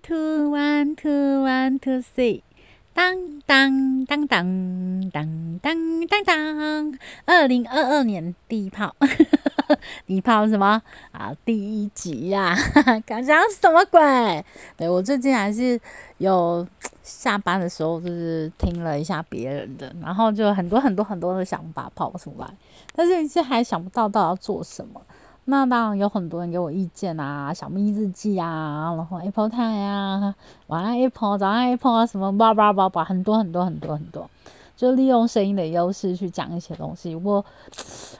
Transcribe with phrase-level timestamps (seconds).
[0.00, 2.42] Two one two one two three，
[2.94, 8.94] 当当当当当当当当，二零二二年第一炮，
[10.06, 10.80] 第一炮什么
[11.10, 11.34] 啊？
[11.44, 12.56] 第一集呀，
[13.04, 14.00] 刚讲什么鬼？
[14.76, 15.78] 对我最近还是
[16.18, 16.66] 有
[17.02, 22.46] 下班的时候，就是听了一下别人的，然后就很多很多很多的想法跑出来，
[22.94, 25.02] 但是一直还想不到到底要做什么。
[25.50, 30.34] 那当然有很多人给我意见啊，小咪日记啊，然后 Apple Time 啊，
[30.66, 34.28] 晚安 Apple，早安 Apple 啊，什么叭叭叭叭，很多很多很多很多，
[34.76, 37.14] 就利用声音的优势去讲一些东西。
[37.14, 37.42] 我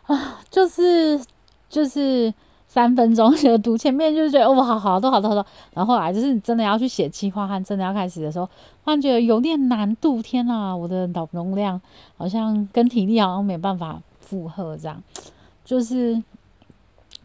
[0.07, 1.21] 啊，就是
[1.69, 2.33] 就是
[2.67, 8.47] 三分钟就读前面，就是觉得哇，好多好多好多，然后后来就是真的要去写计划和真的要开始的时候，
[8.83, 10.23] 突然觉得有点难度。
[10.23, 11.79] 天呐，我的脑容量
[12.17, 15.03] 好像跟体力好像没办法负荷，这样
[15.63, 16.23] 就是。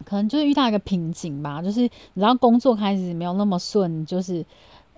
[0.03, 4.45] 可能就是遇到一个瓶颈吧，就是你知道工作开始没有那么顺，就是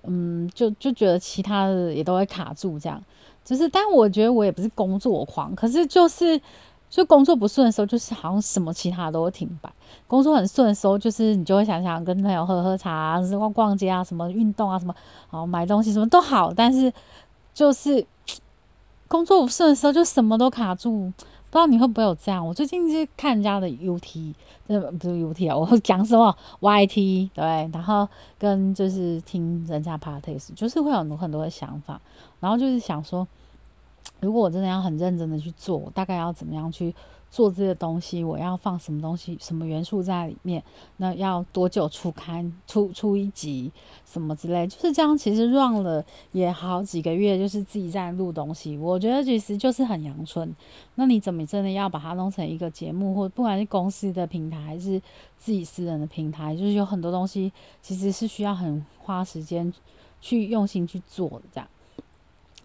[0.04, 3.02] 嗯，就就觉得其他的也都会卡住这样。
[3.44, 6.40] 就是，但我觉得我也不是工作狂，可是就是
[6.90, 9.70] 就工作不顺的时候，就是好像什么其他都会停摆；
[10.08, 14.92] 工作很顺的时候，就是你就会想想跟朋友喝喝茶、逛逛街啊、什么运动啊、什么
[15.28, 16.92] 好买东西什么都好，但是
[17.54, 18.04] 就是
[19.06, 21.12] 工作不顺的时候，就什么都卡住。
[21.56, 22.46] 不知道你会不会有这样？
[22.46, 24.34] 我最近是看人家的 UT，
[24.68, 28.06] 这，不是 UT 啊， 我讲什么 YT 对，然后
[28.38, 31.98] 跟就是听人家 parties，就是会有很多很多的想法，
[32.40, 33.26] 然后就是想说，
[34.20, 36.94] 如果我真的要很认真的去做，大概要怎么样去？
[37.28, 40.62] 做这些东西，我要放什么东西、什么元素在里面？
[40.98, 43.70] 那要多久出刊、出出一集
[44.06, 44.64] 什么之类？
[44.66, 45.18] 就是这样。
[45.18, 48.78] 其实 run 了也好几个月，就是自己在录东西。
[48.78, 50.54] 我觉得其实就是很阳春。
[50.94, 55.02] 那你怎么真的要把它弄成一个节目，或不管是公司的平台还是
[55.36, 59.70] 自己私人的平台，就是有很多东西其实是需要很花时间
[60.20, 61.42] 去用心去做的。
[61.52, 61.68] 这样，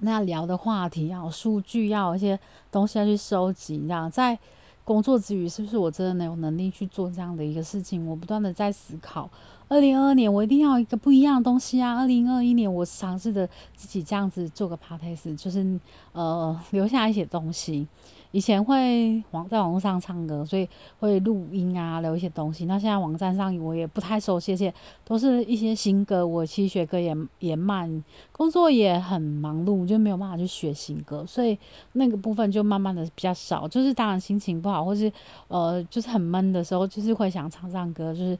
[0.01, 4.37] 那聊的话题要数据，要一些东西要去收集，这样在。
[4.83, 8.05] 工作之余，是不是我真的能有能力去做这样的一个事情？
[8.07, 9.29] 我不断的在思考，
[9.71, 11.97] 二零二二年我一定要一个不一样的东西啊！
[11.97, 15.79] 二零二一年我尝试着自己这样子做个 p a r t s 就是
[16.11, 17.87] 呃留下一些东西。
[18.33, 20.67] 以前会网在网络上唱歌，所以
[20.99, 22.65] 会录音啊，留一些东西。
[22.65, 24.73] 那现在网站上我也不太熟悉，些
[25.05, 26.27] 都是一些新歌。
[26.27, 28.03] 我其实学歌也也慢，
[28.33, 31.57] 工作也很忙碌，就没有办法去学新歌，所以
[31.93, 33.65] 那个部分就慢慢的比较少。
[33.69, 35.09] 就是当然心情不好，或是
[35.47, 38.37] 呃就是很闷的时候，就是会想唱唱歌，就是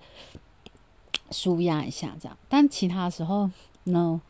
[1.31, 2.37] 舒压一下这样。
[2.47, 3.49] 但其他时候
[3.85, 4.21] 呢？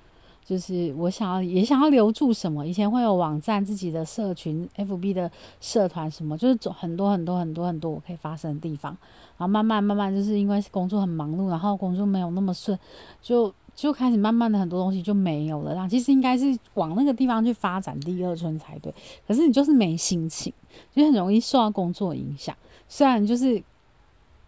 [0.43, 2.65] 就是我想要也想要留住什么？
[2.65, 5.31] 以前会有网站、自己的社群、FB 的
[5.61, 8.91] 社团什么，就是很多很多很多很多我可以发生的地方。
[9.37, 12.77] 然后慢慢慢慢，就是因为工作很忙碌，然后工作没有那么顺，
[13.21, 15.73] 就就开始慢慢的很多东西就没有了。
[15.73, 18.93] 然后其实应该是往那个地方去发展第二春才对，
[19.25, 20.51] 可是你就是没心情，
[20.93, 22.53] 就很容易受到工作影响。
[22.89, 23.63] 虽然就是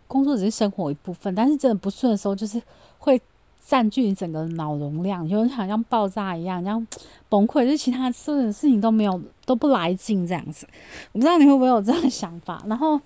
[0.08, 2.62] 工作只是生活一部分，但是真的不顺的时候，就是
[3.00, 3.22] 会。
[3.66, 6.86] 占据你整个脑容量，就好像爆炸一样，然后
[7.30, 10.68] 崩溃，就其他所有的事情都没有都不来劲这样子。
[11.14, 12.62] 我不知道你会不会有这样的想法。
[12.68, 13.00] 然后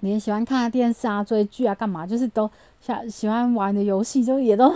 [0.00, 2.50] 你也喜欢看电视啊、追剧啊、干嘛，就是都
[2.80, 4.74] 想喜欢玩的游戏，就也都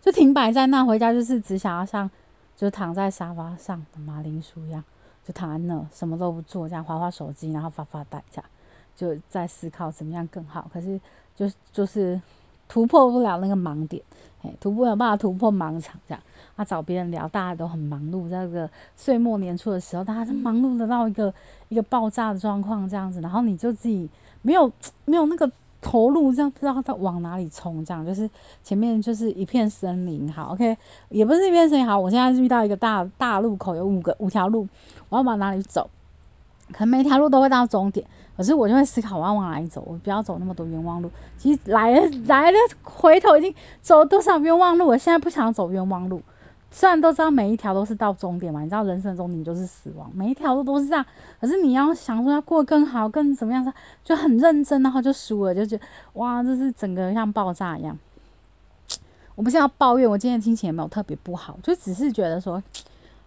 [0.00, 0.84] 就停摆在那。
[0.84, 2.08] 回家就是只想要像
[2.56, 4.82] 就躺在沙发上的马铃薯一样，
[5.26, 8.48] 就躺在那什么都不做，这样划划手机，然后发发呆，这样
[8.96, 10.68] 就在思考怎么样更好。
[10.72, 10.98] 可是
[11.36, 12.20] 就就是。
[12.68, 14.02] 突破不了那个盲点，
[14.42, 16.20] 哎，突破有办法突破盲场这样。
[16.56, 21.32] 啊，找别人聊，大家都很忙碌，在这个岁末年初的时候，大家都忙碌的到一个
[21.68, 24.10] 一个爆炸的状况这样子，然后你就自己
[24.42, 24.68] 没有
[25.04, 25.48] 没有那个
[25.80, 28.28] 投入，这样不知道他往哪里冲，这样就是
[28.64, 30.76] 前面就是一片森林，好，OK，
[31.10, 34.66] 也不是一片森林，好，我现在遇到一个大大路口，有五个五条路，
[35.08, 35.88] 我要往哪里走？
[36.72, 38.04] 可能每条路都会到终点。
[38.36, 39.82] 可是我就会思考，我要往哪里走？
[39.86, 41.10] 我不要走那么多冤枉路。
[41.38, 44.86] 其实来了来了，回头已经走多少冤枉路？
[44.86, 46.20] 我现在不想走冤枉路。
[46.70, 51.06] 虽然都知道每一条都是到终点嘛，你知道人生终点就是死亡，每一条路都是这样。
[51.40, 53.72] 可是你要想说要过更好、更怎么样，
[54.04, 55.80] 就很认真，然后就输了，就觉
[56.14, 57.96] 哇，这是整个像爆炸一样。
[59.36, 62.62] 我不是要抱怨，我今天心情也没有特别不好，就只是觉得说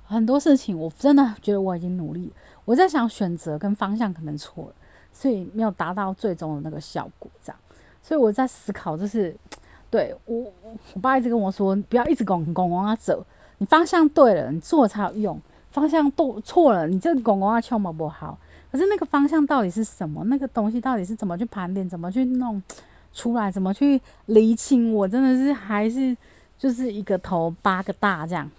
[0.05, 2.31] 很多事情我真的觉得我已经努力，
[2.65, 4.73] 我在想选择跟方向可能错了。
[5.19, 7.60] 所以没有达到最终的那个效果，这样，
[8.01, 9.36] 所以我在思考，就是
[9.92, 10.50] 对我，
[10.94, 13.25] 我爸一直跟我说，不要一直拱拱往那走，
[13.57, 15.38] 你方向对了，你做才有用；
[15.71, 18.38] 方向都错了，你这拱拱啊，敲嘛不好。
[18.71, 20.24] 可是那个方向到底是什么？
[20.27, 21.89] 那个东西到底是怎么去盘点？
[21.89, 22.63] 怎么去弄
[23.12, 23.51] 出来？
[23.51, 24.94] 怎么去厘清？
[24.94, 26.15] 我真的是还是
[26.57, 28.50] 就是一个头八个大这样，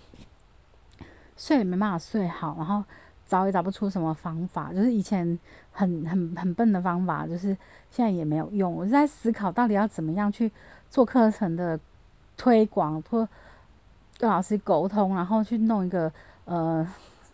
[1.38, 2.84] 睡也没办法睡好，然后
[3.30, 5.38] 找也找不出什么方法，就是以前
[5.70, 7.56] 很很很笨的方法，就是
[7.90, 8.74] 现在也没有用。
[8.74, 10.50] 我在思考到底要怎么样去
[10.90, 11.78] 做课程的
[12.36, 13.26] 推广，或
[14.18, 16.12] 跟老师沟通，然后去弄一个
[16.44, 16.86] 呃。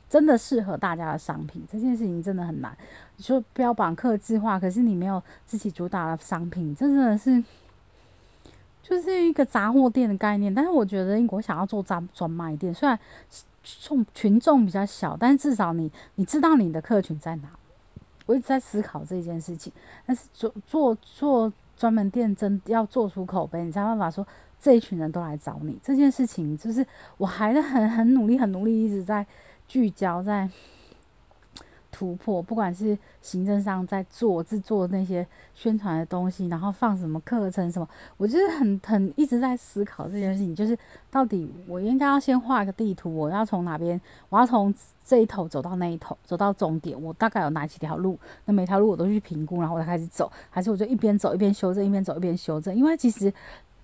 [0.09, 2.75] 真的适合大家的商品，这件事情真的很难。
[3.17, 7.43] 你说标榜客制化，可是你没有自己主打的商品，这真的是
[8.85, 10.55] 就是一个杂货店的概念。
[10.55, 12.97] 但是我觉得，英国想要做专专卖店，虽然
[13.83, 17.49] 众群众比较小，但是至少你你知道你的客群在哪。
[18.27, 19.73] 我一直在思考这件事情。
[20.07, 24.27] 但是做做做专门店，真要做出口碑，你才办法说
[24.61, 25.79] 这一群人都来找你。
[25.83, 26.87] 这件事情就是
[27.17, 29.27] 我还是很很努力，很努力，一直在。
[29.69, 30.49] 聚焦在
[31.97, 37.89] 突破，不管是行政上在做制作那些宣传的东西，然后放什么课程什么，
[38.19, 40.77] 我就是很很一直在思考这件事情，就是
[41.11, 43.99] 到底我应该要先画个地图，我要从哪边，
[44.29, 53.33] 我要从这一头走到那一头，走到终点，我大概有哪几条路，那每条路我都去评估，然后我才开始走，还是我就一边走一边修正，一边走一边修正，因为其实。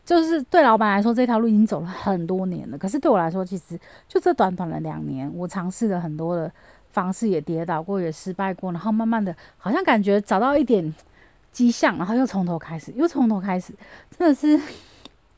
[0.05, 2.77] 就是对老板来说，这条路已经走了很多年了。
[2.77, 3.79] 可是对我来说，其实
[4.09, 6.53] 就这短短的两年，我尝试了很多的
[6.93, 10.95] 方式，也跌倒过，也失败过，然后慢慢的，好像感觉找到一点
[11.51, 13.73] 迹象，然后又从头开始，又从头开始，
[14.17, 14.61] 真的是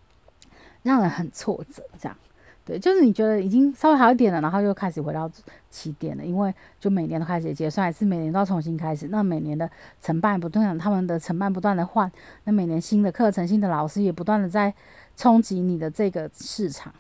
[0.83, 2.17] 让人很挫折，这样。
[2.67, 5.31] 对，就是你觉得已经稍微好一点了，然后又开始回到
[5.71, 9.09] 起点了，因为就每年都开始结算，还是每年都要重新开始。
[9.09, 12.11] 那每年的承办不断，他们的承办不断的换，
[12.45, 14.73] 那每年新的课程、新的老师也不断的在
[15.15, 16.91] 冲击你的这个市场。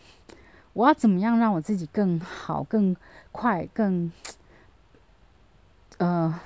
[0.74, 2.94] 我要怎么样让我自己更好、更
[3.32, 4.12] 快、更
[5.98, 6.40] 呃？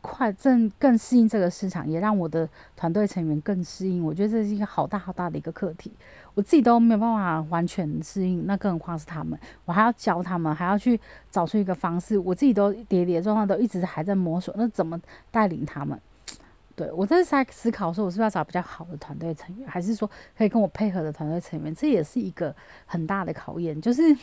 [0.00, 4.02] 快，正更适应这个市场，也让我的团队成员更适应。
[4.02, 5.92] 我觉得这是一个好大好大的一个课题，
[6.34, 10.98] 我自己都没有办法完全适应，那更何况是他们，我还要教他们，还要去
[11.32, 12.16] 找出一个方式。
[12.16, 14.98] 我自己都跌跌撞撞，都一直还在摸索，那怎么
[15.32, 16.00] 带领他们？
[16.76, 20.08] 对我这是在思考，说我是不是要找比较好的团队成员，还是说
[20.38, 21.74] 可以跟我配合的团队成员？
[21.74, 22.54] 这也是一个
[22.86, 24.16] 很大的考验，就是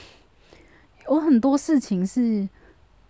[1.10, 2.48] 有很多事情是，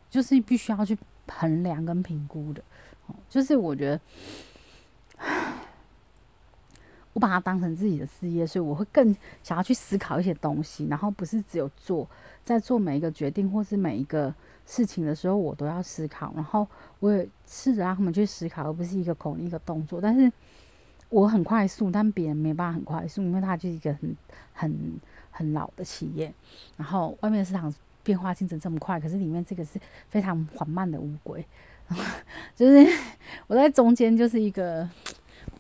[0.10, 0.98] 就是必须要去。
[1.28, 2.64] 衡量跟评估的，
[3.30, 4.00] 就是我觉得，
[7.14, 12.08] 我把它当成自己的事业，所以我会更想要去思考一些东西，然后不是只有做，
[12.44, 14.34] 在做每一个决定或是每一个
[14.66, 16.68] 事情的时候，我都要思考，然后
[17.00, 20.00] 我也试着让他们去思考，而不是一个口令一个动作。
[20.00, 20.32] 但是
[21.10, 24.16] 我很快速，但别人没办法很快速，因为它就是一个很
[24.54, 25.00] 很
[25.32, 26.34] 很老的企业，
[26.78, 27.74] 然后外面市场。
[28.06, 31.46] 变化进程这么快，可是里面这个是非常缓慢的乌龟，
[32.56, 32.88] 就是
[33.48, 34.88] 我在中间就是一个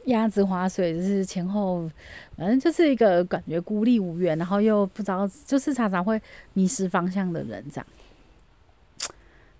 [0.06, 1.90] 鸭子划水，就是前后
[2.38, 6.22] 反正就是一个感觉孤立无援，然后又不知道，就是常常会
[6.54, 7.88] 迷失方向的人这样。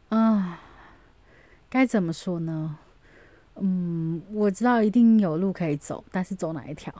[0.10, 0.62] 啊，
[1.68, 2.78] 该怎么说呢？
[3.56, 6.94] 嗯，我知道一定有路可以走，但是走哪一条？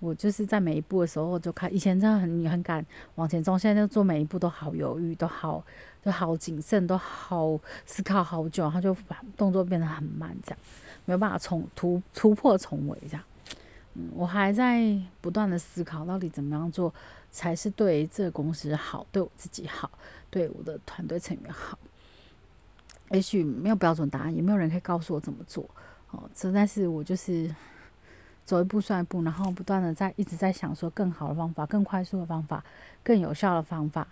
[0.00, 2.84] 我就是在每一步的时候就看，以前真的很很敢
[3.16, 5.62] 往前冲，现在就做每一步都好犹豫，都好
[6.02, 10.58] 都好谨慎，都好思考好久，然后就把动作变得很慢，这样
[11.04, 13.22] 没有办法重突突破重围这样。
[13.92, 16.94] 嗯，我还在不断的思考，到底怎么样做
[17.30, 19.90] 才是对这个公司好，对我自己好，
[20.30, 21.78] 对我的团队成员好。
[23.10, 25.68] 也许没有标准答案，也没有人可以告诉我怎么做。
[26.10, 27.54] 哦，这但是我就是。
[28.44, 32.64] 走一步算一步，然后不断的在一直在想说更好的方法、更快速的方法、
[33.04, 34.06] 更有效的方法、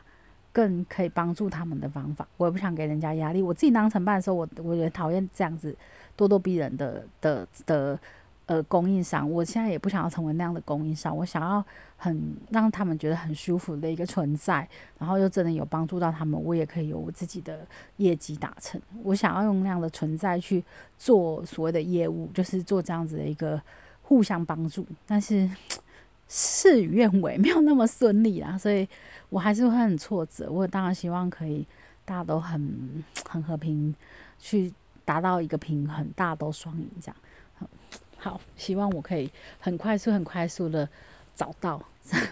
[0.52, 2.26] 更可以帮助他们的方法。
[2.37, 3.42] 我也不想给人家压力。
[3.42, 5.76] 我自己当承办的时候，我我也讨厌这样子
[6.16, 7.99] 咄咄逼人的的的
[8.47, 9.28] 呃供应商。
[9.28, 11.16] 我现在也不想要成为那样的供应商。
[11.16, 11.64] 我想要
[11.97, 14.68] 很让他们觉得很舒服的一个存在，
[14.99, 17.66] 然后又真的有帮助到他们，我也可以有我自己的
[17.97, 18.80] 业绩达成。
[19.02, 20.64] 我想要用那样的存在去
[20.97, 23.61] 做所谓的业务，就是做这样子的一个。
[24.09, 25.47] 互相帮助，但是
[26.29, 28.88] 事与愿违，没有那么顺利啦，所以
[29.29, 30.50] 我还是会很挫折。
[30.50, 31.67] 我当然希望可以
[32.07, 33.95] 大家都很 很和平，
[34.38, 34.73] 去
[35.05, 37.17] 达到一个平衡，大家都双赢这样。
[38.17, 40.88] 好，希望我可以很快速、很快速的
[41.38, 41.80] 找到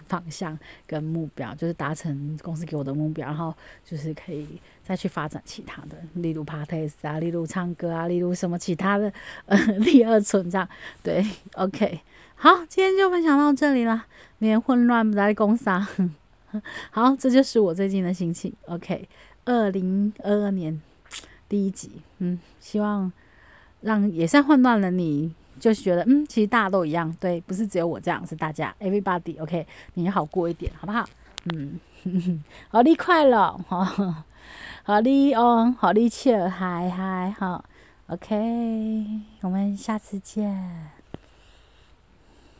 [0.07, 9.13] 方向跟目标，就是达成公司给我的目标，然后就是可以再去发展其他的，例如 parties 啊，例如唱歌啊，例如什么其他的
[9.45, 10.69] 呃 第二存这样。
[11.05, 12.01] 对， OK，
[12.35, 14.07] 好，今天就分享到这里了，
[14.39, 15.89] 连混乱不在公司啊。
[16.91, 18.53] 好，这就是我最近的心情。
[18.67, 19.09] OK，
[19.45, 20.83] 二零二二年
[21.49, 23.13] 第一集，嗯，希望
[23.83, 25.33] 让也算混乱了你。
[25.59, 31.05] 就是觉得，嗯，其实大家都一样，对，不是只有我这样，是大家，everybody，OK，你好过一点，好不好？
[31.53, 31.79] 嗯，
[32.69, 34.25] 好，你快乐，哈，
[34.83, 37.65] 好，你哦，好，你切，嗨嗨，好
[38.09, 39.07] ，OK，
[39.43, 40.96] 我们下次见。